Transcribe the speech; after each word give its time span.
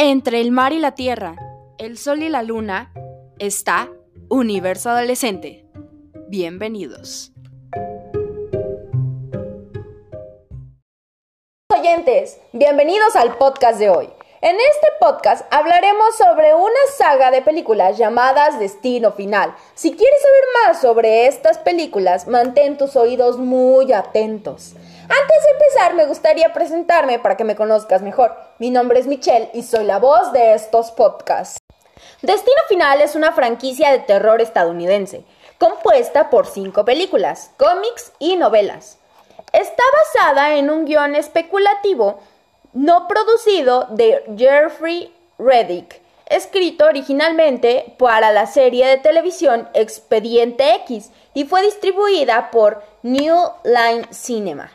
Entre 0.00 0.40
el 0.40 0.52
mar 0.52 0.72
y 0.72 0.78
la 0.78 0.94
tierra, 0.94 1.34
el 1.76 1.98
sol 1.98 2.22
y 2.22 2.28
la 2.28 2.44
luna, 2.44 2.92
está 3.40 3.90
Universo 4.28 4.90
Adolescente. 4.90 5.66
Bienvenidos. 6.28 7.32
Oyentes, 11.76 12.38
bienvenidos 12.52 13.16
al 13.16 13.36
podcast 13.38 13.80
de 13.80 13.90
hoy. 13.90 14.08
En 14.40 14.54
este 14.54 14.86
podcast 15.00 15.52
hablaremos 15.52 16.16
sobre 16.16 16.54
una 16.54 16.78
saga 16.96 17.32
de 17.32 17.42
películas 17.42 17.98
llamadas 17.98 18.60
Destino 18.60 19.10
Final. 19.10 19.52
Si 19.74 19.96
quieres 19.96 20.22
saber 20.22 20.44
más 20.62 20.80
sobre 20.80 21.26
estas 21.26 21.58
películas, 21.58 22.28
mantén 22.28 22.78
tus 22.78 22.94
oídos 22.94 23.36
muy 23.36 23.92
atentos. 23.92 24.74
Antes 25.02 25.44
de 25.44 25.50
empezar, 25.54 25.94
me 25.94 26.06
gustaría 26.06 26.52
presentarme 26.52 27.18
para 27.18 27.36
que 27.36 27.42
me 27.42 27.56
conozcas 27.56 28.00
mejor. 28.00 28.36
Mi 28.60 28.70
nombre 28.70 29.00
es 29.00 29.08
Michelle 29.08 29.50
y 29.54 29.64
soy 29.64 29.82
la 29.82 29.98
voz 29.98 30.32
de 30.32 30.54
estos 30.54 30.92
podcasts. 30.92 31.58
Destino 32.22 32.62
Final 32.68 33.00
es 33.00 33.16
una 33.16 33.32
franquicia 33.32 33.90
de 33.90 33.98
terror 33.98 34.40
estadounidense, 34.40 35.24
compuesta 35.58 36.30
por 36.30 36.46
cinco 36.46 36.84
películas, 36.84 37.50
cómics 37.56 38.12
y 38.20 38.36
novelas. 38.36 38.98
Está 39.52 39.82
basada 40.04 40.56
en 40.56 40.70
un 40.70 40.84
guion 40.84 41.16
especulativo 41.16 42.20
no 42.72 43.08
producido 43.08 43.86
de 43.90 44.22
Jeffrey 44.36 45.14
Reddick, 45.38 46.00
escrito 46.26 46.84
originalmente 46.84 47.94
para 47.98 48.32
la 48.32 48.46
serie 48.46 48.86
de 48.86 48.98
televisión 48.98 49.68
Expediente 49.74 50.74
X 50.86 51.10
y 51.34 51.44
fue 51.44 51.62
distribuida 51.62 52.50
por 52.50 52.82
New 53.02 53.36
Line 53.64 54.06
Cinema. 54.10 54.70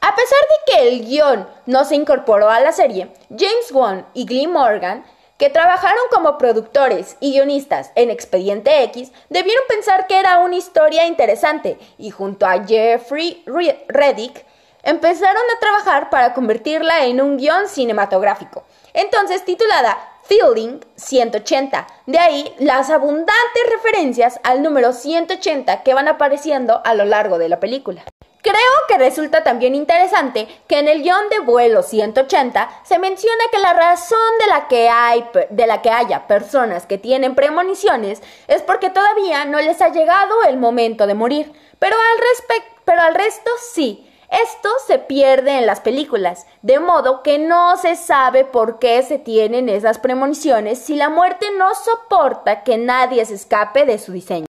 A 0.00 0.14
pesar 0.14 0.38
de 0.40 0.72
que 0.72 0.88
el 0.88 1.06
guion 1.06 1.48
no 1.64 1.84
se 1.86 1.94
incorporó 1.94 2.50
a 2.50 2.60
la 2.60 2.72
serie, 2.72 3.08
James 3.30 3.72
Wan 3.72 4.06
y 4.12 4.26
Glee 4.26 4.46
Morgan, 4.46 5.04
que 5.38 5.48
trabajaron 5.50 6.02
como 6.10 6.38
productores 6.38 7.16
y 7.20 7.32
guionistas 7.32 7.90
en 7.94 8.10
Expediente 8.10 8.82
X, 8.84 9.12
debieron 9.30 9.64
pensar 9.66 10.06
que 10.06 10.18
era 10.18 10.40
una 10.40 10.56
historia 10.56 11.06
interesante 11.06 11.78
y 11.98 12.10
junto 12.10 12.46
a 12.46 12.64
Jeffrey 12.64 13.42
Reddick 13.88 14.44
empezaron 14.84 15.42
a 15.54 15.58
trabajar 15.60 16.10
para 16.10 16.32
convertirla 16.32 17.04
en 17.04 17.20
un 17.20 17.36
guion 17.36 17.68
cinematográfico, 17.68 18.64
entonces 18.92 19.44
titulada 19.44 19.98
Feeling 20.24 20.80
180. 20.96 21.86
De 22.06 22.18
ahí 22.18 22.54
las 22.58 22.88
abundantes 22.90 23.62
referencias 23.70 24.40
al 24.42 24.62
número 24.62 24.92
180 24.92 25.82
que 25.82 25.94
van 25.94 26.08
apareciendo 26.08 26.80
a 26.84 26.94
lo 26.94 27.04
largo 27.04 27.38
de 27.38 27.48
la 27.48 27.60
película. 27.60 28.04
Creo 28.40 28.54
que 28.88 28.98
resulta 28.98 29.42
también 29.42 29.74
interesante 29.74 30.46
que 30.66 30.78
en 30.78 30.86
el 30.86 31.02
guion 31.02 31.30
de 31.30 31.38
vuelo 31.40 31.82
180 31.82 32.82
se 32.84 32.98
menciona 32.98 33.44
que 33.50 33.58
la 33.58 33.72
razón 33.72 34.18
de 34.38 34.46
la 34.46 34.68
que, 34.68 34.90
hay, 34.90 35.24
de 35.48 35.66
la 35.66 35.80
que 35.80 35.88
haya 35.88 36.26
personas 36.26 36.84
que 36.84 36.98
tienen 36.98 37.34
premoniciones 37.34 38.22
es 38.46 38.60
porque 38.60 38.90
todavía 38.90 39.46
no 39.46 39.62
les 39.62 39.80
ha 39.80 39.88
llegado 39.88 40.42
el 40.46 40.58
momento 40.58 41.06
de 41.06 41.14
morir, 41.14 41.52
pero 41.78 41.96
al, 41.96 42.58
pero 42.84 43.00
al 43.00 43.14
resto 43.14 43.50
sí. 43.72 44.10
Esto 44.42 44.68
se 44.84 44.98
pierde 44.98 45.58
en 45.58 45.66
las 45.66 45.78
películas, 45.78 46.44
de 46.62 46.80
modo 46.80 47.22
que 47.22 47.38
no 47.38 47.76
se 47.76 47.94
sabe 47.94 48.44
por 48.44 48.80
qué 48.80 49.00
se 49.04 49.16
tienen 49.16 49.68
esas 49.68 50.00
premoniciones 50.00 50.80
si 50.80 50.96
la 50.96 51.08
muerte 51.08 51.46
no 51.56 51.72
soporta 51.76 52.64
que 52.64 52.76
nadie 52.76 53.24
se 53.26 53.34
escape 53.34 53.84
de 53.84 53.96
su 54.00 54.10
diseño. 54.10 54.46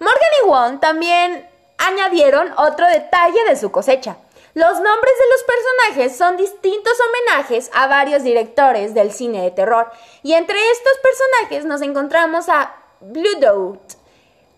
Morgan 0.00 0.30
y 0.42 0.48
Wong 0.48 0.80
también 0.80 1.48
añadieron 1.78 2.52
otro 2.58 2.86
detalle 2.88 3.42
de 3.48 3.56
su 3.56 3.72
cosecha. 3.72 4.18
Los 4.52 4.74
nombres 4.74 5.14
de 5.18 5.30
los 5.30 5.44
personajes 5.44 6.18
son 6.18 6.36
distintos 6.36 6.92
homenajes 7.00 7.70
a 7.72 7.86
varios 7.86 8.24
directores 8.24 8.92
del 8.92 9.12
cine 9.12 9.40
de 9.40 9.50
terror, 9.50 9.90
y 10.22 10.34
entre 10.34 10.58
estos 10.72 10.92
personajes 11.02 11.64
nos 11.64 11.80
encontramos 11.80 12.50
a 12.50 12.74
Blue 13.00 13.78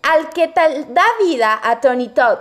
al 0.03 0.29
que 0.31 0.49
tal 0.49 0.93
da 0.93 1.05
vida 1.21 1.59
a 1.63 1.79
Tony 1.79 2.09
Todd, 2.09 2.39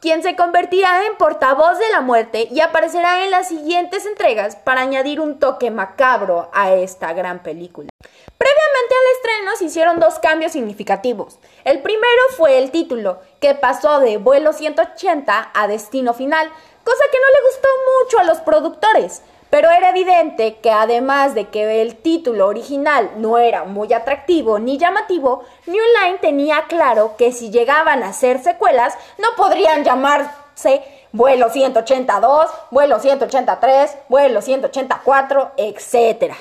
quien 0.00 0.22
se 0.22 0.34
convertirá 0.34 1.06
en 1.06 1.16
portavoz 1.16 1.78
de 1.78 1.88
la 1.90 2.00
muerte 2.00 2.48
y 2.50 2.60
aparecerá 2.60 3.24
en 3.24 3.30
las 3.30 3.48
siguientes 3.48 4.06
entregas 4.06 4.56
para 4.56 4.80
añadir 4.80 5.20
un 5.20 5.38
toque 5.38 5.70
macabro 5.70 6.48
a 6.52 6.72
esta 6.72 7.12
gran 7.12 7.42
película. 7.42 7.90
Previamente 8.38 8.94
al 8.94 9.16
estreno 9.16 9.56
se 9.56 9.64
hicieron 9.66 10.00
dos 10.00 10.18
cambios 10.18 10.52
significativos. 10.52 11.38
El 11.64 11.82
primero 11.82 12.22
fue 12.36 12.58
el 12.58 12.70
título, 12.70 13.20
que 13.40 13.54
pasó 13.54 14.00
de 14.00 14.16
vuelo 14.16 14.54
180 14.54 15.50
a 15.52 15.68
destino 15.68 16.14
final, 16.14 16.48
cosa 16.82 17.04
que 17.12 17.18
no 17.18 17.26
le 17.26 17.48
gustó 17.50 17.68
mucho 18.02 18.18
a 18.18 18.24
los 18.24 18.38
productores. 18.38 19.22
Pero 19.50 19.68
era 19.70 19.90
evidente 19.90 20.58
que 20.62 20.70
además 20.70 21.34
de 21.34 21.48
que 21.48 21.82
el 21.82 21.96
título 21.96 22.46
original 22.46 23.10
no 23.16 23.38
era 23.38 23.64
muy 23.64 23.92
atractivo 23.92 24.60
ni 24.60 24.78
llamativo, 24.78 25.42
New 25.66 25.82
Line 26.00 26.18
tenía 26.18 26.66
claro 26.68 27.16
que 27.18 27.32
si 27.32 27.50
llegaban 27.50 28.04
a 28.04 28.12
ser 28.12 28.40
secuelas 28.42 28.94
no 29.18 29.28
podrían 29.36 29.82
llamarse 29.82 30.84
vuelo 31.12 31.50
182, 31.50 32.50
vuelo 32.70 33.00
183, 33.00 33.96
vuelo 34.08 34.40
184, 34.40 35.52
etc. 35.56 36.34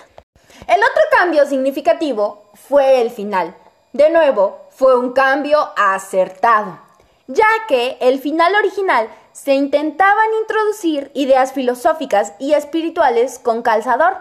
El 0.68 0.78
otro 0.78 1.02
cambio 1.12 1.46
significativo 1.48 2.52
fue 2.54 3.02
el 3.02 3.10
final. 3.10 3.56
De 3.92 4.12
nuevo, 4.12 4.68
fue 4.70 4.96
un 4.98 5.14
cambio 5.14 5.70
acertado, 5.76 6.78
ya 7.26 7.48
que 7.68 7.98
el 8.02 8.20
final 8.20 8.54
original 8.54 9.10
se 9.44 9.54
intentaban 9.54 10.34
introducir 10.42 11.12
ideas 11.14 11.54
filosóficas 11.54 12.34
y 12.40 12.54
espirituales 12.54 13.40
con 13.40 13.62
calzador. 13.62 14.18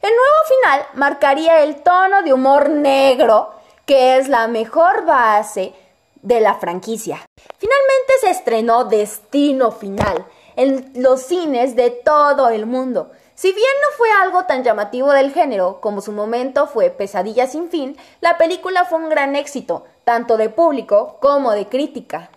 El 0.00 0.10
nuevo 0.10 0.36
final 0.48 0.86
marcaría 0.94 1.62
el 1.62 1.82
tono 1.82 2.22
de 2.22 2.32
humor 2.32 2.70
negro, 2.70 3.50
que 3.84 4.16
es 4.16 4.28
la 4.28 4.48
mejor 4.48 5.04
base 5.04 5.74
de 6.22 6.40
la 6.40 6.54
franquicia. 6.54 7.20
Finalmente 7.58 8.12
se 8.20 8.30
estrenó 8.30 8.84
Destino 8.84 9.70
Final 9.70 10.24
en 10.56 10.92
los 10.94 11.20
cines 11.20 11.76
de 11.76 11.90
todo 11.90 12.48
el 12.48 12.64
mundo. 12.64 13.10
Si 13.34 13.52
bien 13.52 13.66
no 13.82 13.96
fue 13.98 14.08
algo 14.22 14.44
tan 14.44 14.64
llamativo 14.64 15.12
del 15.12 15.32
género 15.32 15.82
como 15.82 16.00
su 16.00 16.12
momento 16.12 16.68
fue 16.68 16.88
Pesadilla 16.88 17.46
sin 17.46 17.68
fin, 17.68 17.98
la 18.22 18.38
película 18.38 18.86
fue 18.86 18.98
un 18.98 19.10
gran 19.10 19.36
éxito, 19.36 19.84
tanto 20.04 20.38
de 20.38 20.48
público 20.48 21.18
como 21.20 21.52
de 21.52 21.68
crítica. 21.68 22.30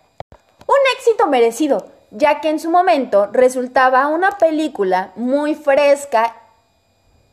Un 0.66 0.76
éxito 0.98 1.28
merecido, 1.28 1.97
ya 2.12 2.42
que 2.42 2.50
en 2.50 2.60
su 2.60 2.70
momento 2.70 3.28
resultaba 3.32 4.08
una 4.08 4.38
película 4.38 5.12
muy 5.16 5.56
fresca 5.56 6.36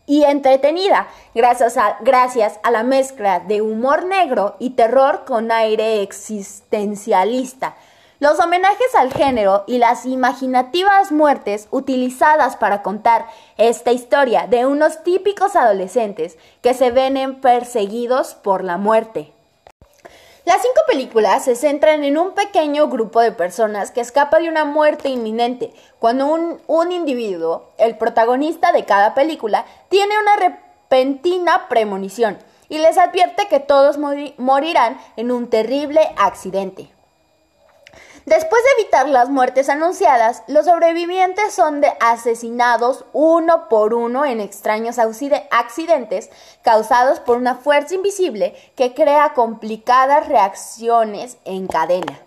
y 0.07 0.25
entretenida, 0.25 1.07
gracias 1.35 1.77
a, 1.77 1.97
gracias 2.01 2.59
a 2.63 2.71
la 2.71 2.83
mezcla 2.83 3.41
de 3.41 3.63
humor 3.63 4.05
negro 4.05 4.57
y 4.59 4.71
terror 4.71 5.25
con 5.25 5.51
aire 5.51 6.03
existencialista. 6.03 7.75
Los 8.21 8.39
homenajes 8.39 8.95
al 8.97 9.13
género 9.13 9.65
y 9.67 9.79
las 9.79 10.07
imaginativas 10.07 11.11
muertes 11.11 11.69
utilizadas 11.71 12.57
para 12.57 12.83
contar 12.83 13.27
esta 13.59 13.93
historia 13.93 14.47
de 14.47 14.67
unos 14.67 15.03
típicos 15.03 15.57
adolescentes 15.57 16.39
que 16.63 16.75
se 16.75 16.91
ven 16.91 17.41
perseguidos 17.41 18.35
por 18.35 18.63
la 18.65 18.79
muerte. 18.79 19.34
Las 20.45 20.61
cinco 20.61 20.83
películas 20.87 21.43
se 21.43 21.57
centran 21.57 22.05
en 22.05 22.19
un 22.19 22.33
pequeño 22.33 22.89
grupo 22.89 23.21
de 23.21 23.33
personas 23.33 23.91
que 23.91 24.03
escapa 24.03 24.41
de 24.41 24.51
una 24.51 24.67
muerte 24.67 25.09
inminente, 25.09 25.73
cuando 25.99 26.27
un, 26.27 26.61
un, 26.67 26.93
individuo, 26.93 27.73
el 27.79 27.97
protagonista 27.97 28.71
de 28.71 28.85
cada 28.85 29.15
película, 29.15 29.65
tiene 29.89 30.13
una 30.19 30.37
repentina 30.37 31.67
premonición 31.71 32.37
y 32.69 32.77
les 32.77 32.99
advierte 32.99 33.49
que 33.49 33.59
todos 33.59 33.97
morirán 33.97 34.99
en 35.17 35.31
un 35.33 35.49
terrible 35.49 36.01
accidente. 36.19 36.94
Evitar 38.79 39.09
las 39.09 39.29
muertes 39.29 39.69
anunciadas, 39.69 40.43
los 40.49 40.65
sobrevivientes 40.65 41.55
son 41.55 41.81
de 41.81 41.93
asesinados 42.01 43.05
uno 43.13 43.69
por 43.69 43.95
uno 43.95 44.25
en 44.25 44.41
extraños 44.41 44.99
accidentes 44.99 46.31
causados 46.63 47.21
por 47.21 47.37
una 47.37 47.57
fuerza 47.57 47.95
invisible 47.95 48.55
que 48.75 48.95
crea 48.95 49.33
complicadas 49.35 50.29
reacciones 50.29 51.37
en 51.45 51.67
cadena. 51.67 52.19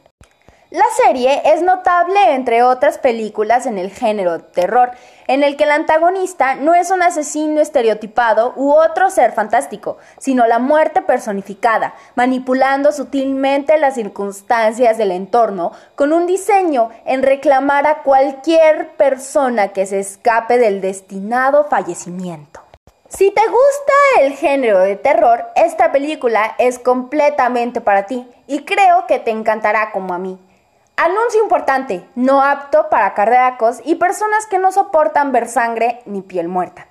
La 0.70 0.84
serie 1.02 1.44
es 1.46 1.62
notable 1.62 2.34
entre 2.34 2.62
otras 2.62 2.98
películas 2.98 3.66
en 3.66 3.78
el 3.78 3.90
género 3.90 4.42
terror, 4.42 4.92
en 5.28 5.42
el 5.44 5.56
que 5.56 5.64
el 5.64 5.72
antagonista 5.72 6.56
no 6.56 6.76
es 6.76 6.92
un 6.92 7.02
asesino 7.02 7.62
estereotipado 7.62 8.52
u 8.58 8.74
otro 8.74 9.10
ser 9.10 9.32
fantástico, 9.32 9.98
sino 10.18 10.46
la 10.46 10.60
muerte 10.60 11.02
personificada, 11.02 11.96
manipulando 12.16 12.92
sutilmente 12.92 13.78
las 13.78 13.96
circunstancias 13.96 14.98
del 14.98 15.12
entorno 15.12 15.72
con 15.96 16.12
un 16.12 16.28
diseño 16.28 16.90
en 17.06 17.24
reclamar 17.24 17.88
a 17.88 18.04
cualquier 18.04 18.90
persona 18.98 19.70
que 19.70 19.86
se 19.86 20.00
escape 20.00 20.58
del 20.58 20.82
destinado 20.82 21.64
fallecimiento. 21.70 22.60
Si 23.08 23.32
te 23.32 23.42
gusta 23.42 23.94
el 24.20 24.34
género 24.34 24.80
de 24.80 24.98
terror, 24.98 25.46
esta 25.56 25.94
película 25.94 26.56
es 26.58 26.78
completamente 26.78 27.80
para 27.80 28.06
ti 28.06 28.28
y 28.48 28.66
creo 28.66 29.08
que 29.08 29.20
te 29.20 29.32
encantará 29.32 29.94
como 29.94 30.14
a 30.14 30.18
mí. 30.18 30.38
Anuncio 31.00 31.44
importante, 31.44 32.10
no 32.16 32.42
apto 32.42 32.90
para 32.90 33.14
cardíacos 33.14 33.82
y 33.86 33.96
personas 33.96 34.48
que 34.48 34.58
no 34.58 34.72
soportan 34.72 35.32
ver 35.32 35.48
sangre 35.48 36.02
ni 36.08 36.24
piel 36.24 36.48
muerta. 36.48 36.88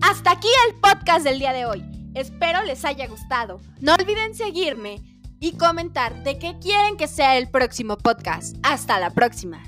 Hasta 0.00 0.30
aquí 0.30 0.48
el 0.68 0.76
podcast 0.76 1.24
del 1.24 1.40
día 1.40 1.52
de 1.52 1.66
hoy. 1.66 1.84
Espero 2.14 2.62
les 2.62 2.84
haya 2.84 3.08
gustado. 3.08 3.60
No 3.80 3.94
olviden 3.94 4.36
seguirme 4.36 5.02
y 5.40 5.56
comentar 5.56 6.22
de 6.22 6.38
qué 6.38 6.56
quieren 6.60 6.96
que 6.96 7.08
sea 7.08 7.38
el 7.38 7.50
próximo 7.50 7.98
podcast. 7.98 8.56
Hasta 8.62 9.00
la 9.00 9.10
próxima. 9.10 9.60